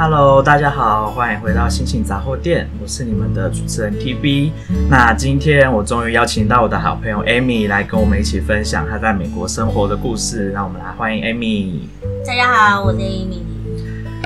[0.00, 4.52] Hello，大家好，欢迎回到心情杂货店，我是你们的主持人 TB。
[4.88, 11.80] 那今天我终于邀请到我的好朋友 Amy 来跟我们一起分享她在美国生活的故事，让我们来欢迎 Amy。
[12.24, 13.40] 大家好，我是 Amy。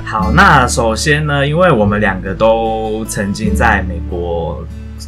[0.05, 4.63] 好，那首先呢，因为我们两个都曾经在美国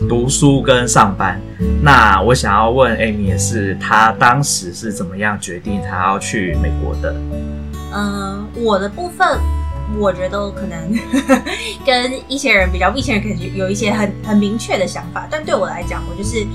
[0.09, 1.39] 读书跟上班，
[1.84, 7.16] 那我想要问 Amy 也是，她当时是怎么样决定她要去美国的？
[7.93, 9.39] 嗯，我的部分。
[9.97, 10.91] 我觉得可能
[11.85, 16.45] 跟一些人比较，一些人可能有一些很很明确的想法，但对我来讲，我就是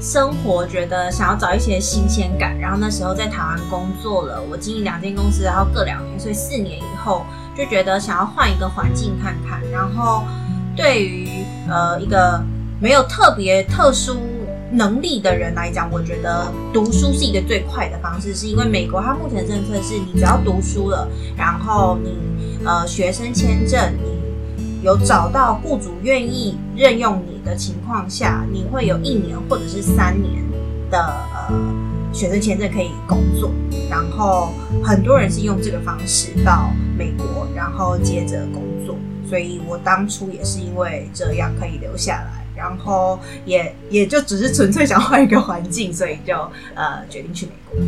[0.00, 2.56] 生活觉得想要找一些新鲜感。
[2.58, 9.60] 然后那时候在台湾工作了，我经营两间公司，然后各两年，所以四年以后就觉得想要换一个环境看看。
[9.70, 10.24] 然后
[10.76, 11.28] 对于
[11.68, 12.42] 呃一个
[12.80, 14.16] 没有特别特殊
[14.72, 21.06] 能力的人来讲，我觉得读书是一个最快的方式，是因为美国它目前政策是你只要读书了，
[21.36, 22.29] 然后你。
[22.64, 30.42] 呃，学生签证，你有找到雇主愿意任用你的情况下，你会有一年或者是三年
[30.90, 31.54] 的呃
[32.12, 33.50] 学生签证可以工作。
[33.88, 34.52] 然后
[34.84, 38.96] 很多人是用这个方式到美国，然后接着工作。
[39.28, 46.34] 所以我当初也是因为这样可以留下来，然后也也就只是纯粹想换一个环境，所以就
[46.74, 47.80] 呃决定去美国。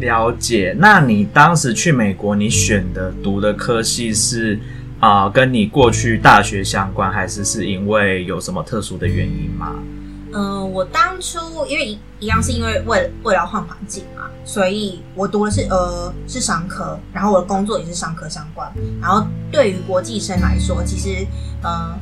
[0.00, 4.58] 了解，那你当时去美国，你选的读的科系是
[5.00, 9.74] 啊、跟你过去大学相关，还是是因为有什么特殊的原因吗？
[10.32, 18.70] 嗯、我当初因为一一样是因为为为了换环境嘛，所以我读的是呃是商科，然后我的工作也是商科相关。
[19.00, 21.24] 然后对于国际生来说，其实
[21.62, 21.96] 呃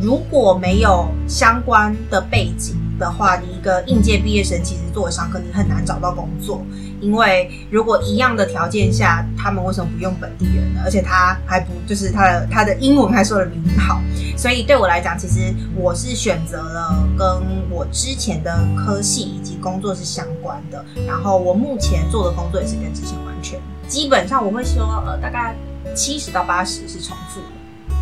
[0.00, 6.64] 如果没有相关的背景的话，你一个应届毕业生，其实作为商科，你很难找到工作。
[6.98, 10.80] 因为如果一样的条件下，他们为什么不用本地人呢？
[10.82, 14.00] 而且他还不就是他的他的英文还说的比你好，
[14.34, 17.26] 所以对我来讲，其实我是选择了跟
[17.70, 20.82] 我之前的科系以及工作是相关的。
[21.06, 25.54] 然后我目前做的工作也是跟之前完全，基本上我会说呃大概
[25.94, 27.46] 七十到八十是重复的。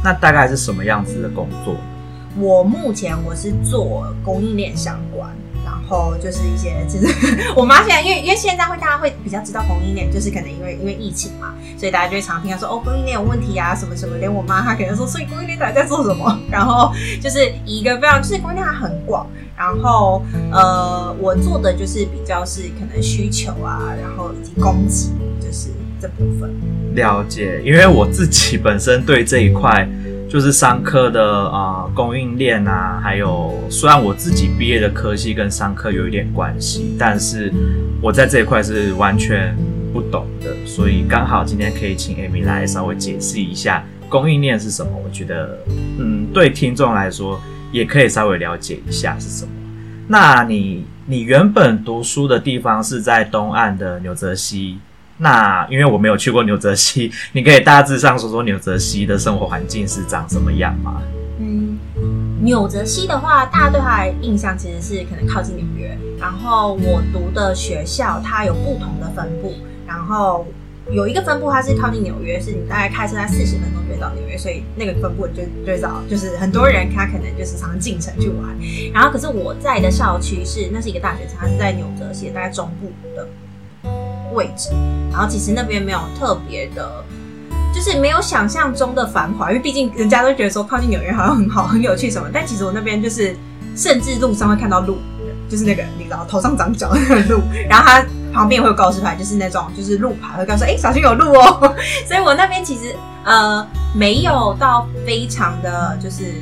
[0.04, 1.74] 那大概是什么样子的工作？
[2.38, 5.30] 我目前我是做供应链相关。
[5.64, 7.06] 然后就是一些，其实
[7.56, 14.16] 我妈现在，因为因为现在会大家会比较知道供应链，就是可能因为因为疫情嘛，所以大家就会常听到说哦，供应链有问题啊，什么什么。
[14.18, 16.38] 连我妈她可能说，所以供应链到底在做什么？
[16.50, 19.26] 然后就是一个非常，就是供应链它很广。
[19.56, 25.68] 然后呃，我做的就是比较是可能需求啊，然后以及供给，就是
[26.00, 26.50] 这部分。
[26.94, 29.88] 了解，因为我自己本身对这一块。
[30.34, 37.52] 就是商科的啊、供应链啊，还有虽然我自己毕业的科系跟商科有一点关系，但是
[38.02, 39.56] 我在这一块是完全
[39.92, 44.90] 不懂的，所以刚好今天可以请 Amy 来稍微解释一下供应链是什么。
[45.04, 45.56] 我觉得，
[46.00, 47.40] 嗯，对听众来说
[47.70, 49.52] 也可以稍微了解一下是什么。
[50.08, 54.78] 那你你原本读书的地方是在东岸的纽泽西。
[55.18, 61.00] 那因为我没有去过纽泽西， 你可以大致上说说纽泽西的生活环境是长什么样吗？
[61.38, 61.78] 嗯，
[62.42, 65.96] 纽泽西的话，大家对它的印象其实是可能靠近纽约。
[66.18, 69.52] 然后我读的学校它有不同的分部，
[69.86, 70.46] 然后
[70.90, 78.56] 有一个分部它是靠近纽约，是你大概开车在四十分钟就到纽约，所以那个分部就最早就是很多人他可能就是常常进城去玩。
[78.92, 83.28] 然后可是我在的校区是那是一个大学城，它是在纽泽西大概中部的。
[84.34, 84.70] 位置，
[85.10, 87.04] 然后其实那边没有特别的，
[87.74, 93.36] 就是没有想象中的繁华，因为毕竟人家都觉得说靠近纽约好像很好、 很有趣什么，但其实我那边就是，
[93.76, 94.98] 甚至路上会看到鹿，
[95.48, 101.74] 就是那个你知道头上长角的鹿，然后它旁边会有告示牌，就是那种就是路牌会告诉哎、欸、小心有路哦，
[102.06, 106.34] 所以我那边其实呃没有到非常的就是。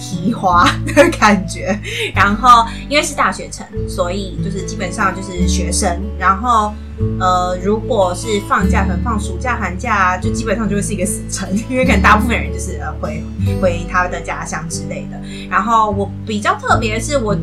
[0.00, 1.76] 提花的感觉，
[2.14, 6.72] 然后因为是大学城，所以就是基本上就是学生，然后
[7.18, 13.24] 呃，如果是放假，可能放暑假、寒假，就基本上就会是一个死城，因为可能大部分人就是呃回
[13.60, 15.20] 回他的家乡之类的。
[15.50, 17.36] 然后我比较特别的是，我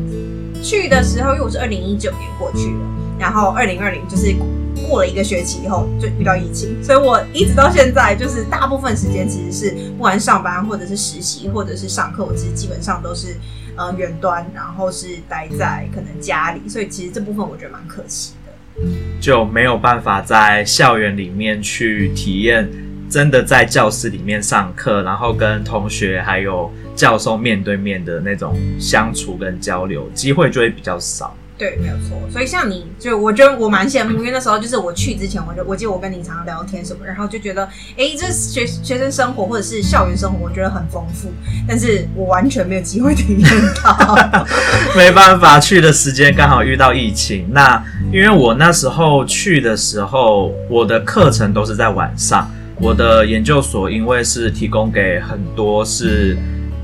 [0.62, 2.80] 去的时候，因为我是二零一九年过去的，
[3.18, 4.34] 然后二零二零就是。
[4.88, 13.36] 过了一个学期以后就遇到疫情，所以我一直到现在就是大部分时间其实是不管上班或者是实习或者是上课，我其实基本上都是
[13.74, 18.86] 呃远端，然后是待在可能家里，所以其实这部分我觉得蛮可惜的，
[19.18, 22.70] 就没有办法在校园里面去体验
[23.10, 31.34] 真的在教室里面上课，然后跟同学还有教授面对面的那种相处跟交流机会就会比较少。
[31.58, 32.18] 对，没有错。
[32.30, 37.64] 所以像你就，我觉得我蛮羡慕，因为那时候就是我去之前，我就我记得我跟你常常聊天什么，然后就觉得，
[37.96, 41.30] 哎，这学学生生活或者是校园生活，我觉得很丰富，
[41.66, 43.50] 但是我完全没有机会体验
[43.82, 44.14] 到。
[44.94, 47.46] 没办法，去的时间刚好遇到疫情。
[47.50, 47.82] 那
[48.12, 52.50] 因为我那时候去的时候，我的课程都是在晚上。
[52.78, 56.36] 我的研究所因为是提供给很多是。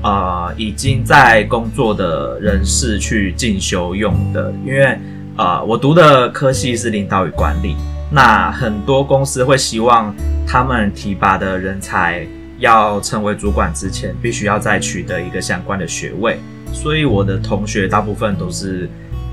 [0.03, 4.99] 呃，已经在工作的人士去进修用的，因为
[5.37, 7.77] 呃，我读的科系是领导与管理，
[8.11, 10.13] 那很多公司会希望
[10.45, 12.27] 他们提拔的人才
[12.59, 16.37] 要成为主管之前，必须要再取得一个相关的学位，
[16.73, 18.89] 所以我的同学大部分都是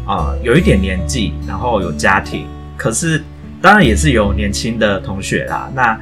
[0.07, 2.47] 啊、有一点年纪，然后有家庭，
[2.77, 3.21] 可是
[3.61, 5.69] 当然也是有年轻的同学啦。
[5.75, 5.99] 那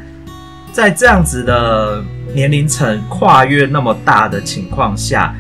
[0.73, 2.05] 在这样子的。
[2.35, 5.35] 年龄层跨越那么大的情况下，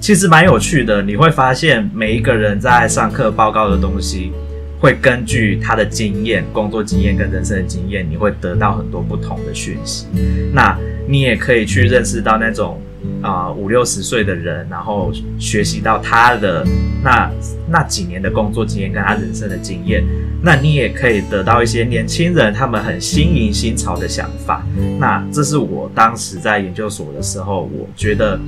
[0.00, 1.02] 其实蛮有趣的。
[1.02, 4.32] 你会发现，每一个人在上课报告的东西，
[4.80, 10.06] 会根据他的经验、工作经验跟人生的经验，你会得到很多不同的讯息。
[10.52, 10.76] 那
[11.06, 12.80] 你也可以去认识到那种
[13.22, 16.66] 啊、五六十岁的人，然后学习到他的
[17.02, 17.30] 那
[17.68, 20.04] 那几年的工作经验跟他人生的经验。
[20.42, 24.64] 那你也可以得到一些年轻人他们很新颖新潮的想法。
[24.98, 28.40] 那这是我当时在研究所的时候，我觉得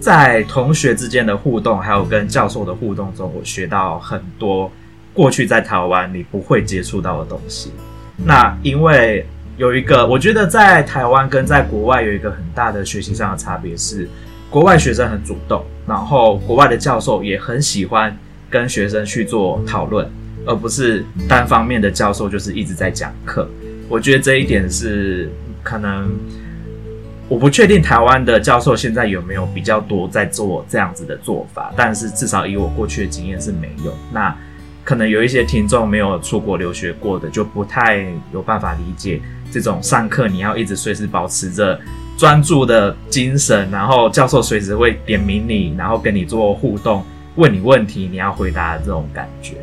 [0.00, 4.70] 在同学之间的互动，还有跟教授的互动中，我学到很多
[5.12, 7.70] 过去在台湾你不会接触到的东西。
[8.16, 9.24] 那因为
[9.56, 14.08] 有一个，我觉得在台湾跟在国外有一个很大的学习上的差别是，
[14.50, 18.16] 国外学生很主动，然后国外的教授也很喜欢
[18.50, 20.08] 跟学生去做讨论。
[20.46, 23.48] 而不是单方面的教授就是一直在讲课，
[23.88, 25.30] 我觉得这一点是
[25.62, 26.14] 可能
[27.30, 33.94] 我不确定台湾的教授现在有没有比较多在做这样子的做法，但是至少以我过去的经验是没有。
[34.12, 34.36] 那
[34.84, 39.22] 可能有一些听众没有出国留学过的，就不太有办法理解
[39.60, 41.78] 这种上课你要一直随时保持着
[42.16, 47.04] 专注的精神，然后教授随时会点名你，然后跟你做互动，
[47.36, 49.56] 问你问题，你要回答的这种感觉。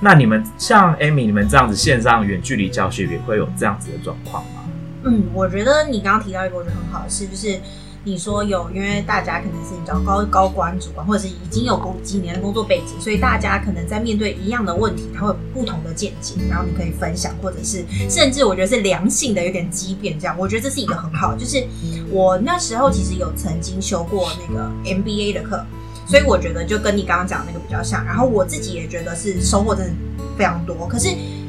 [0.00, 4.62] 那你们像 Amy，你们这样子线上远距离教学也会有这样子的状况吗？
[5.04, 7.58] 嗯，我觉得你刚刚提到一个我觉得很好的事，就是
[8.04, 21.66] 你说有，因为大家可能是你知道高高管主管，或者是已经有工几年的工作背景，所以大家可能在面对一样的问题，他会有不同的见解，然后你可以分享，或者是甚至我觉得是良性的有点激辩这样，我觉得这是一个很好，就是
[22.10, 25.64] 我那时候其实有曾经修过那个 MBA 的课。
[26.06, 29.92] 所以我觉得就跟你刚刚讲那个比较像，然后我自己也觉得是收获真的
[30.36, 30.86] 非常多。
[30.86, 31.08] 可是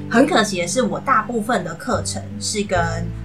[0.09, 2.79] 很可惜的是，我大部分的课程是跟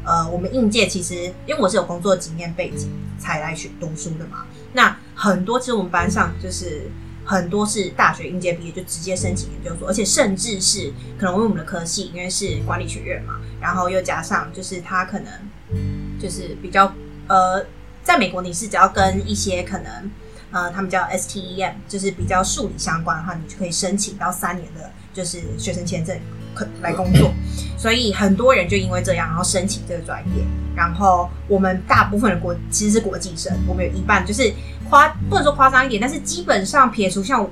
[0.04, 4.46] 呃我们应届其实因为我是有工作经验背景才来学读书的嘛。
[4.72, 6.90] 那很多其实我们班上就是
[7.24, 15.32] 很多是大学应届毕业就直接申请研究所，而且甚至是可能因为我们的科系因为是管理学院嘛，然后又加上就是他可能
[16.20, 16.92] 就是比较
[17.28, 17.64] 呃，
[18.02, 20.10] 在美国你是只要跟一些可能。
[20.52, 26.18] 呃，他们叫 STEM，就是比较数理相关的话，你就可以申请到三年的，就是学生签证
[26.82, 27.32] 来工作。
[27.76, 30.44] 所以很多人就因为这样，然后申请这个专业。
[30.76, 34.52] 然后我们大部分的国其实是国际生，我们有一半就是
[34.88, 37.46] 夸不能说夸张一点，但是基本上撇除像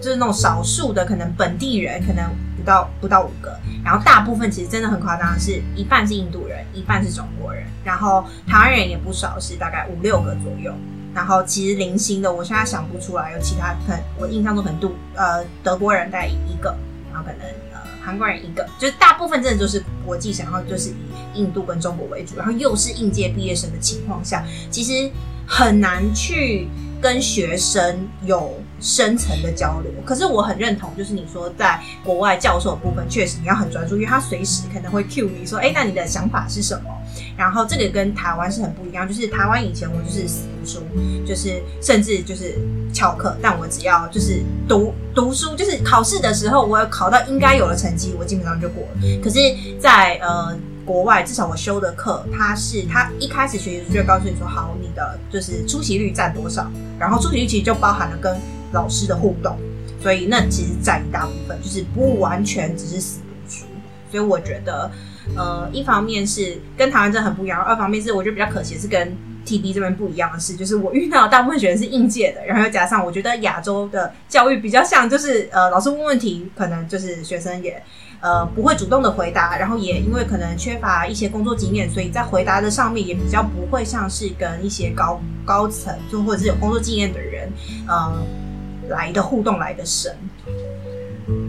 [0.00, 2.24] 就是那种少数的可能本地人，可能
[2.56, 3.56] 不到不到五个。
[3.84, 10.72] 然后大部分其实真的很夸张是，一半是印度人，一半是中国人，然后台湾人也不少，是大概五六个左右。
[11.14, 16.76] 然后其实零星的，我现在想不出来有其他，可能我印象中可能度呃德国人大概一个，
[17.10, 17.40] 然后可能
[18.08, 25.10] 韩国人一个，就是大部分真的就是国际生，然后就是以印度跟中国为主，然后又是应届毕业生的情况下，其实
[25.46, 26.66] 很难去
[27.02, 29.92] 跟学生有深层的交流。
[30.04, 36.90] 可是我很认同，就是你说在国外教授的部分，确实你要很专注，因为他随时可能会 cue 你说，哎，那你的想法是什么？
[37.36, 40.80] 然后这个跟台湾是很不一样，就是台湾以前我就是死读书，
[41.26, 42.58] 就是甚至就是
[42.92, 49.20] 翘课，但我只要就是读读书，就是考试的时候我考到应该有的成绩，我基本上就过了。
[49.22, 49.38] 可是
[49.80, 56.66] 在，呃国外，至少我修的课，它是它一开始学习就告诉你说，好，你的就是出席率占多少，
[56.98, 58.34] 然后出席率其实就包含了跟
[58.72, 59.56] 老师的互动，
[60.02, 63.64] 所以那其实占一大部分，就是不完全只是死读书。
[64.10, 64.90] 所以我觉得。
[65.36, 77.82] 呃，一方面是跟台湾真的很不一样，二方面是我觉得比较可惜是跟 TB 这边不一样的是，就是我遇到大部分学生是应届的，然后又加上我觉得亚洲的教育比较像，就是呃老师问问题，可能就是学生也
[78.22, 87.52] 呃不会主动的回答，然后也因为可能缺乏一些工作经验，所以在回答的上面也比较不会像是跟一些高高层就或者是有工作经验的人，
[87.86, 88.10] 呃
[88.88, 90.12] 来的互动来的深。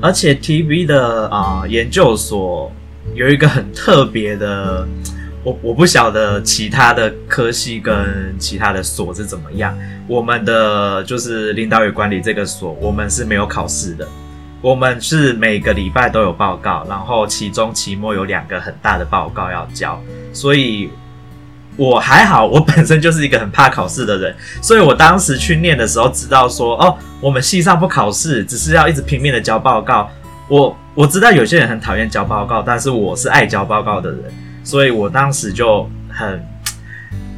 [0.02, 2.72] 而且 TV 的啊、研究所
[3.14, 4.86] 有一个很特别的，
[5.44, 9.78] 我我不晓得其他的科系跟其他的所是怎么样。
[10.08, 14.08] 我们的就是领导与管理这个所，我们是没有考试的，
[14.62, 20.02] 我们是每个礼拜都有报告，然后期中、期末有两个很大的报告要交，
[20.34, 20.90] 所以。
[21.80, 30.12] 我还好，我本身就是一个很怕考试的人，所以我当时去念的时候，知道说哦，我们系上不考试，只是要一直拼命的交报告。
[30.50, 34.20] 我我知道有些人很讨厌交报告，但是我是爱交报告的人，
[34.62, 36.44] 所以我当时就很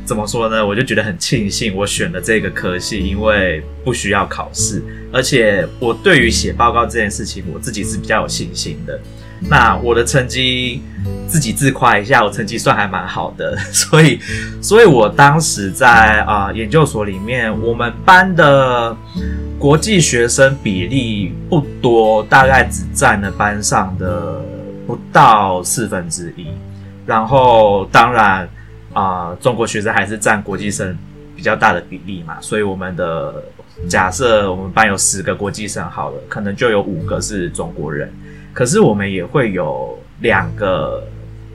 [0.03, 0.65] 怎么说呢？
[0.65, 4.83] 我就觉得很庆幸我选了这个科系，因为不需要考试，
[5.13, 8.99] 而且我对于写报告这件事情，我自己是比较有信心的。
[9.49, 10.81] 那我的成绩
[11.27, 14.19] 自己自夸一下，我成绩算还蛮好的， 所以，
[14.61, 18.95] 所以我当时在啊、研究所里面，我们班的
[19.57, 24.41] 国际学生比例不多，大概只占了班上的
[24.85, 26.47] 不到四分之一。
[27.05, 28.47] 然后，当然
[28.93, 30.95] 啊、中国学生还是占国际生
[31.35, 33.43] 比较大的比例嘛，所以我们的
[33.89, 38.11] 假设我们班有十个国际生好了，可能就有五个是中国人。
[38.53, 41.03] 可是我们也会有两个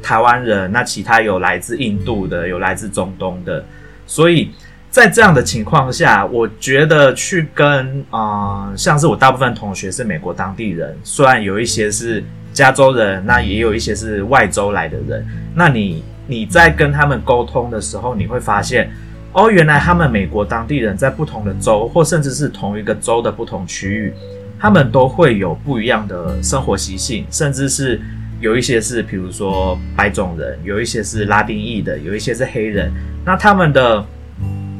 [0.03, 3.65] 台湾人，那其他有来自印度的，有来自中东的，
[4.07, 4.51] 所以
[4.91, 18.91] 在这样的情况下，我觉得去跟啊、像是我大部分同学是美国当地人，虽然有一些是加州人，那也有一些是外州来的人，那你你在跟他们沟通的时候，你会发现，
[19.33, 24.15] 哦，原来他们美国当地人在不同的州，或甚至是同一个州的不同区域。
[24.59, 28.01] 他们都会有不一样的生活习性，甚至是
[28.41, 32.91] 有一些是，比如说白种人，有一些是拉丁裔的，有一些是黑人。
[33.25, 34.05] 那他们的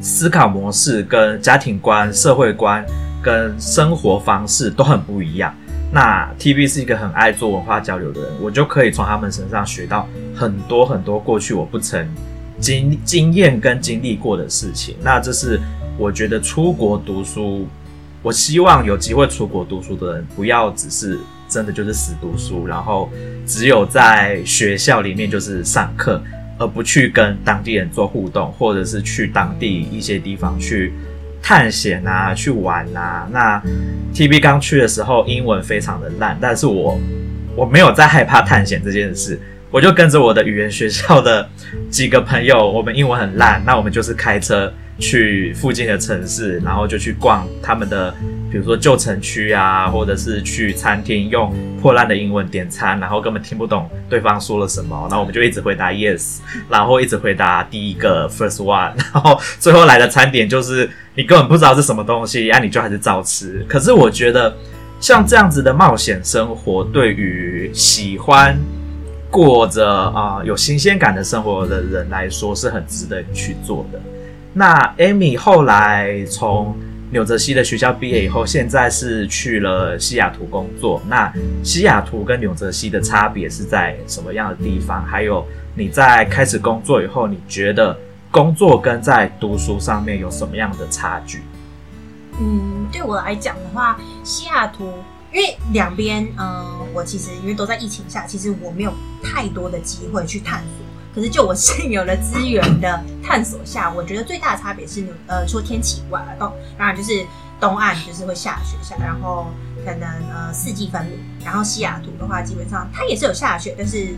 [0.01, 2.83] 思考模式、跟家庭观、社会观、
[3.21, 5.53] 跟生活方式都很不一样。
[5.91, 12.07] 那 TV 是一个很爱做文化交流的人，我就可以从他们身上学到很多很多过去我不曾
[12.59, 14.95] 经经验跟经历过的事情。
[15.01, 15.59] 那这是
[15.97, 17.67] 我觉得出国读书。
[18.27, 21.17] 我希望有机会出国读书的人，不要只是
[21.47, 23.09] 真的就是死读书，然后
[23.45, 26.21] 只有在学校里面就是上课，
[26.57, 30.91] 而不去跟当地人做互动，或者是去当地一些地方去
[31.41, 33.29] 探险啊，去玩啊。
[33.31, 33.63] 那
[34.13, 36.99] TV 刚去的时候，英文非常的烂，但是我
[37.55, 39.39] 我没有在害怕探险这件事，
[39.71, 41.47] 我就跟着我的语言学校的
[41.89, 44.73] 几个朋友，我们英文很烂，那我们就是开车。
[44.99, 48.11] 去附近的城市，然后就去逛他们的，
[48.51, 56.39] 比如说旧城区啊，或者是去餐厅用破烂的英文点餐，然后根本听不懂对方说了什么，然后我们就一直回答 yes，
[56.69, 63.63] 然后一直回答第一个 first one，然后最后来的餐点就是你根本不知道是什么东西，啊，你就还是照吃。
[63.69, 64.55] 可是我觉得
[64.99, 68.57] 像这样子的冒险生活，对于喜欢
[69.29, 73.99] 过着啊、有新鲜感的生活的人来说，是很值得去做的。
[74.57, 76.75] 那 Amy 后来从
[77.11, 80.99] 纽泽西的学校毕业以后，现在是去了西雅图工作。
[81.07, 81.31] 那
[81.63, 85.05] 西雅图跟纽泽西的差别是在什么样的地方？
[85.05, 85.45] 还有
[85.75, 87.95] 你在开始工作以后，你觉得
[88.31, 91.43] 工作跟在读书上面有什么样的差距？
[92.39, 94.91] 嗯，对我来讲的话，西雅图
[95.31, 98.91] 因为两边，嗯、呃，我其实因为都在疫情下，其实我没有
[99.23, 100.86] 太多的机会去探索。
[101.17, 107.25] 可是，就我现有的资源的探索下，我觉得最大的差别是，呃，除了天气以外，东当然就是
[107.59, 109.47] 东岸就是会下雪下，然后
[109.83, 111.13] 可能呃四季分明。
[111.43, 114.09] 然后西雅图的话，基本上它也是有下雪，但是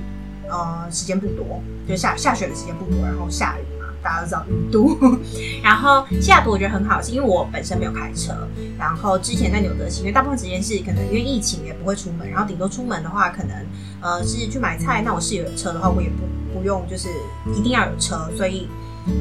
[0.50, 4.98] 呃时间不多，就下下雪的时间不多，然后下雨嘛，大家都知道雨都。
[5.64, 8.46] 然后西雅图我觉得很好，是因为我本身没有开车，
[8.78, 13.56] 然后之前在纽泽西，因为大部分时间是可能因为疫情也不会出门，然后顶多出门的话，可能
[14.02, 15.02] 呃是去买菜。
[15.02, 16.28] 那我室友有车的话，我也不。
[16.54, 17.10] 不用，就是
[17.56, 18.68] 一定要有车，所以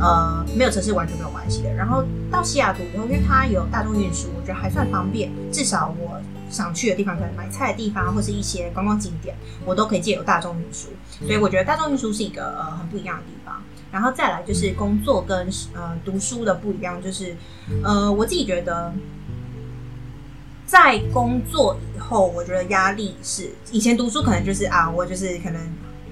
[0.00, 1.72] 呃，没有车是完全没有关系的。
[1.72, 5.30] 然后到西雅图以后，因为它有大众运输，我觉得还算方便。
[5.52, 6.20] 至少我
[6.50, 10.88] 想去的地方，可能买菜的地方，或是一些观光景点，我都可以借由大众运输。
[11.24, 13.62] 所以我觉得大众运输是一个呃很不一样的地方。
[13.90, 17.34] 然后再来就是工作跟呃读书的不一样，就是
[17.82, 18.92] 呃我自己觉得
[20.66, 25.60] 在工作以后，我觉得压力是以前读书可能就是啊，我就是可能。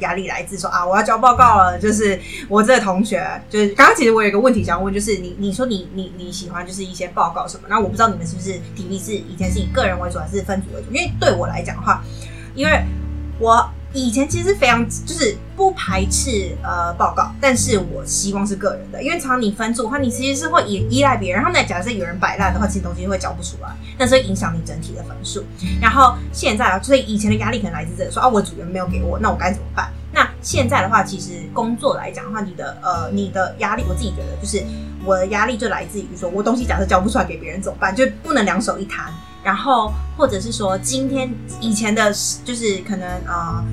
[0.01, 1.79] 压力来自说啊，我要交报告了。
[1.79, 7.65] 就是我这个同学，就是刚刚其实我有一个问题想问，就是你你说你你你喜欢就是一些报告什么？
[7.69, 10.93] 那我不知道你们是不是体力是以前是以个人为主还是分组为主？
[10.93, 12.03] 因为对我来讲的话，
[12.55, 12.85] 因为
[13.39, 13.69] 我
[14.05, 25.43] 以前其实非常就是不排斥呃报告，但是我希望是个人的，因为常常你分组的话，你其实是会依依赖别人，然后那假设有人摆烂的话，其实东西会交不出来，那所以影响你整体的分数。
[25.81, 29.91] 然后现在啊，所以以前的压力可能来自这里，说啊，我组员没有给我，那我该怎么办？
[30.13, 34.63] 那现在的话，其实工作来讲的话，你的呃你的压力，我自己觉得就是
[35.05, 37.95] 我的压力就来自于说我东西假设交不出来给别人怎么办？
[37.97, 39.13] 就不能两手一摊，
[39.43, 42.13] 然后或者是说今天以前的，
[42.45, 43.65] 就是可能呃。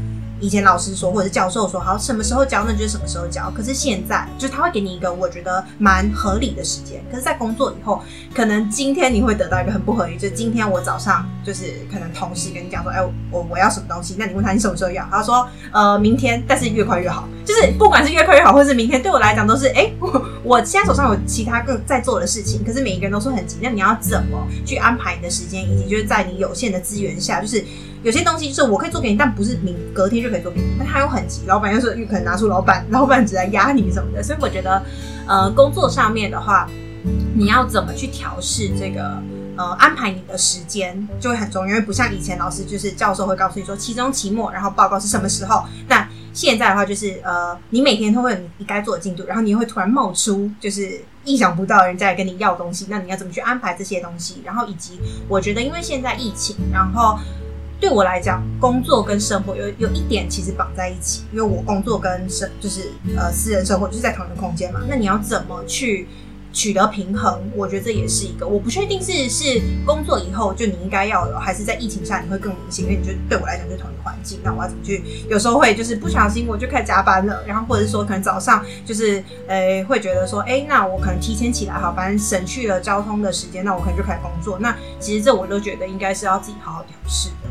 [0.43, 3.49] 以前老师说，或者是教授说，好，什么时候交，那就是什么时候交。
[3.55, 7.01] 可是现在，就是他会给你一个我觉得蛮合理的时间。
[7.09, 8.03] 可是，在工作以后，
[8.35, 17.25] 可能今天你会得到一个很不合理，就是今天我早上就是可能同事跟你讲说，哎、我我要什么东西，那你问他你什么时候要，他说，呃，明天，但是越快越好。
[17.45, 22.65] 就是不管是越快越好，或是明天，对我来讲都是，哎、我我现在手上有其他更在做的事情。
[22.65, 27.63] 可是每一个人都说很急，那你要怎么去安排你的时间，以及就是在你有限的资源下，就是。
[28.03, 30.67] 有些东西就是我可以做给你，但不是你隔天就可以做给你。
[30.77, 34.83] 但他又很急，老板又说又可能拿出老板老板只来压你什么的，所以我觉得，
[35.25, 36.69] 呃，工作上面的话，
[37.33, 39.17] 你要怎么去调试这个
[39.55, 45.63] 呃安排你的时间就会很重要，因为不像以前老师就是教授会告诉你说期中期末，然后报告是什么时候。
[45.87, 54.41] 那现在的话就是呃，你每天都会有你该做的进度，然后你会突然冒出就是意想不到人家来跟你要东西，那你要怎么去安排这些东西？
[54.43, 57.17] 然后以及我觉得，因为现在疫情，然后。
[57.83, 64.79] 对我来讲，工作跟生活有有一点其实绑在一起，因为我工作跟生就是呃私人生活就是在同一个空间嘛。
[64.87, 66.07] 那你要怎么去
[66.53, 67.41] 取得平衡？
[67.53, 74.39] 我觉得这也是一个，我不确定是是工作以后就你应该要有，还是在疫情下你会更明显，因为你就对我来讲就同一个环境。
[74.41, 75.03] 那我要怎么去？
[75.29, 84.57] 有时候会就是不小心我就开始加班了，然后或者是说可能早上就是呃会觉得说，哎，那我可能提前起来好，反正省去了交通的时间，那我可能就开始工作。
[84.59, 87.49] 那其实这我都觉得应该是要自己好好调试的。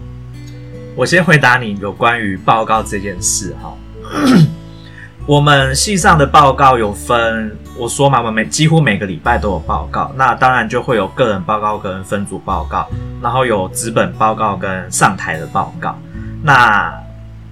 [0.95, 3.75] 我先回答你有关于报告这件事哈。
[5.25, 10.13] 我们系上的报告有分，我说嘛，我们每几乎每个礼拜都有报告。
[10.17, 12.87] 那当然就会有个人报告跟分组报告，
[13.23, 15.99] 然后有纸本报告跟上台的报告。
[16.43, 16.93] 那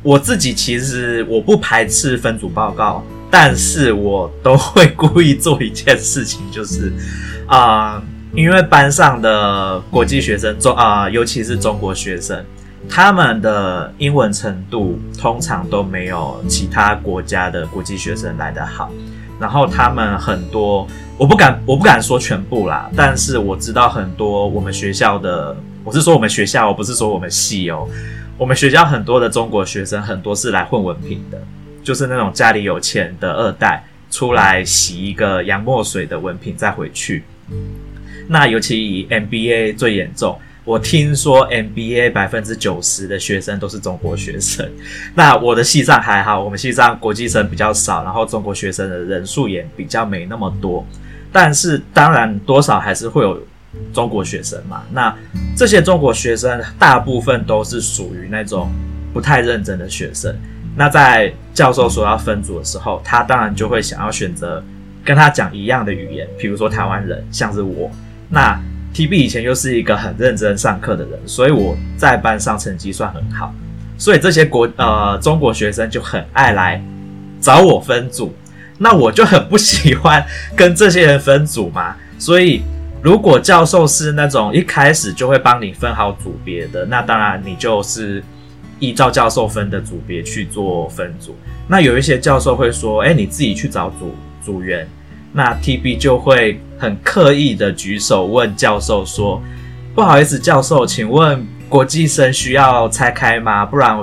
[0.02, 6.92] 我自己其实我不排斥分组报告，但是我都会故意做一件事情，就是
[7.46, 8.02] 啊、呃，
[8.34, 12.44] 因为班上的国际学生中啊、呃，尤其是中国学生。
[12.88, 18.90] 他们的英文程度通常都没有其他国家的国际学生来得好，
[19.38, 20.86] 然后他们很多，
[21.18, 27.86] 我不敢，我不敢说全部啦，但是我知道很多我们学校的，我是说我们学校，我不是说我们系哦，
[28.36, 31.40] 我们学校很多的中国学生很多是来混文凭的，
[31.84, 37.22] 就是那种家里有钱的二代出来洗一个洋墨水的文凭再回去，
[38.26, 40.36] 那尤其以 MBA 最严重。
[40.70, 44.64] 我听说 MBA 百分之九十的学生都是中国学生，
[45.16, 50.86] 那我的系上还好，我们系上国际生比较少，然后中国学生的人数也比较没那么多，
[51.32, 53.42] 但是当然多少还是会有
[53.92, 54.84] 中国学生嘛。
[54.92, 55.12] 那
[55.56, 58.70] 这些中国学生大部分都是属于那种
[59.12, 60.32] 不太认真的学生，
[60.76, 64.62] 那在教授说要分组的时候，他当然就会想要选择
[65.04, 67.90] 跟他讲一样的语言，比如说台湾人，像是我，
[68.28, 68.56] 那。
[68.94, 73.54] TB 以前又是一个很认真上课的人，所以我在班上成绩算很好，
[73.96, 76.82] 所以这些国呃中国学生就很爱来
[77.40, 78.34] 找我分组，
[78.78, 80.24] 那我就很不喜欢
[80.56, 81.94] 跟这些人分组嘛。
[82.18, 82.62] 所以
[83.00, 88.22] 如果教授是那种一开始就会帮你分好组别的，那当然你就是
[88.80, 91.36] 依照教授分的组别去做分组。
[91.68, 94.86] 那有一些教授会说：“哎，你自己去找组组员。”
[95.32, 99.40] 那 TB 就会很刻意的举手问教授说
[99.94, 103.64] ：“不好意思，教授，请问国际生需要拆开吗？
[103.64, 103.98] 不然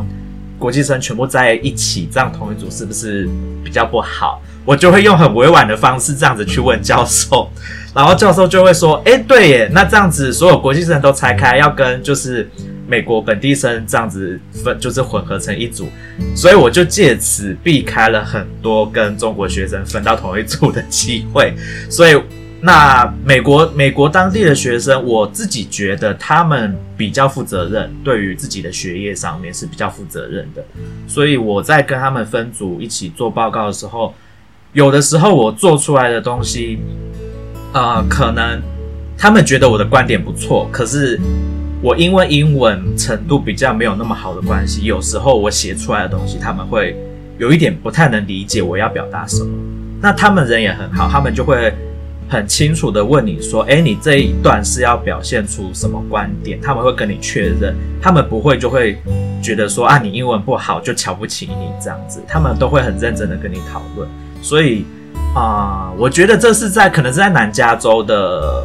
[0.57, 3.27] 国际生全部在一起，这样同一组是不是
[3.63, 7.49] 比较不好？”我就会用很委婉的方式这样子去问教授，
[7.93, 12.49] 然后教授就会说：“诶，对耶，那这样子所有国际生都拆开，要跟就是。”
[12.87, 15.89] 美国本地生这样子分就是混合成一组，
[16.33, 21.53] 所以我就借此避开了很多跟中国学生分到同一组的机会。
[21.89, 22.17] 所以
[22.61, 30.63] 那美国美国当地的学生，我自己觉得他们比较负责任，对于自己的学业上面是比较负责任的。
[31.07, 34.15] 所以我在跟他们分组一起做报告的时候，
[34.71, 36.79] 有的时候我做出来的东西，
[37.73, 38.61] 呃，可能
[39.17, 41.19] 他们觉得我的观点不错，可是。
[41.81, 46.95] 我因为英文程度比较没有那么好的关系，有时候我写出来的东西他们会
[47.37, 49.49] 有一点不太能理解我要表达什么。
[50.01, 51.73] 那他们人也很好，他们就会
[52.27, 58.97] 很清楚的问你说：“诶，你这一段是要表现出什么观点？”他们会跟你确认，他们不会就会
[59.41, 64.07] 觉得说：“啊，你英文不好就瞧不起你这样子。”他们都会很认真的跟你讨论。
[64.41, 64.85] 所以
[65.35, 68.63] 啊、我觉得这是在可能是在南加州的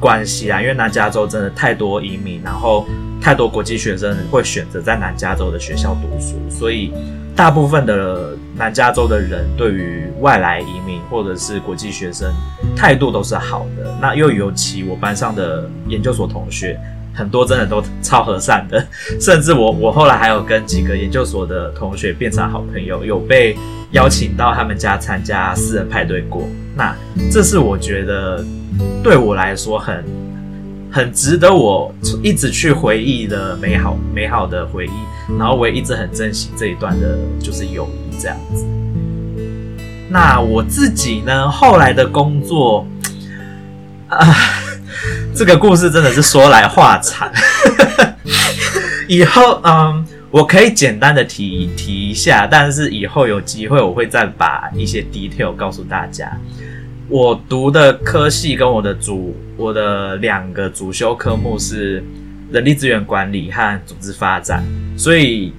[0.00, 2.86] 关系啊，因为南加州真的太多移民，然后
[3.20, 6.90] 太多国际学生会选择在南加州的学校读书，所以
[7.36, 12.32] 大部分的南加州的人对于外来移民或者是国际学生
[12.74, 13.94] 态度都是好的。
[14.00, 16.80] 那又尤其我班上的研究所同学
[17.14, 18.82] 很多，真的都超和善的，
[19.20, 23.54] 甚至我我后来还有跟几个研究所的同学变成好朋友，有被
[23.90, 26.48] 邀请到他们家参加私人派对过。
[26.74, 26.96] 那
[27.30, 28.42] 这是我觉得。
[29.02, 30.04] 对我来说很
[30.90, 38.64] 很值得我一直去回忆的美好美好的回忆，然后我也一直很珍惜这一段的，就是友谊这样子。
[40.08, 42.84] 那我自己呢，后来的工作
[44.08, 44.18] 啊，
[45.34, 47.30] 这个故事真的是说来话长。
[49.06, 56.30] 以后嗯，我可以简单的提提一下，但是以后有机会我会再把一些 detail 告诉大家。
[57.10, 62.00] 我读的科系跟我的主，我的两个主修科目是
[62.52, 64.64] 人力资源管理和组织发展，
[64.96, 65.52] 所以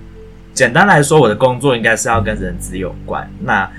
[0.53, 3.29] 简单来说，我的工作应该是要跟人资有关。
[3.41, 3.69] 那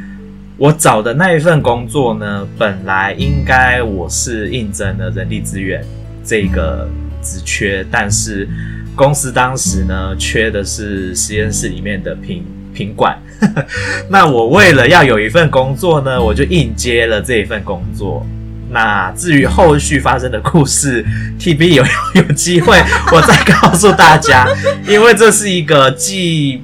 [0.58, 5.82] 我找的那一份工作呢，本来应该我是应征了人力资源
[6.22, 6.86] 这个
[7.22, 8.46] 职缺，但是
[8.94, 13.16] 公司当时呢，缺的是实验室里面的品品管。
[14.08, 18.24] 那我为了要有一份工作呢，我就应接了这一份工作。
[18.70, 21.04] 那至于后续发生的故事
[21.38, 22.78] ，TB 有有机会
[23.12, 24.48] 我再告诉大家，
[24.88, 26.62] 因为这是一个既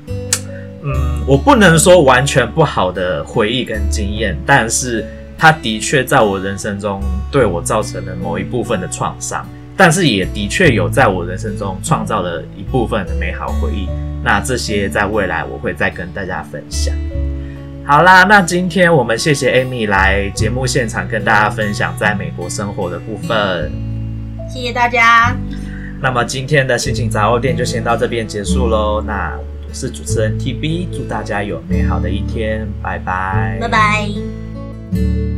[0.82, 5.04] 嗯，我不能说完全不好的回忆跟经验，但是
[5.36, 9.46] 它的确在我人生中对我造成了某一部分的创伤，
[9.78, 13.88] 但是也的确有在我人生中创造了一部分的美好回忆。
[14.24, 16.92] 那这些在未来我会再跟大家分享。
[17.86, 23.72] 好啦，那今天我们谢谢 Amy 来节目现场跟大家分享在美国生活的部分。
[24.52, 25.34] 谢谢大家。
[26.02, 29.00] 那么今天的心情杂货店就先到这边结束喽。
[29.00, 29.38] 那
[29.68, 33.56] 我是主持人 TB，祝大家有美好的一天，拜拜。
[33.60, 35.37] 拜拜。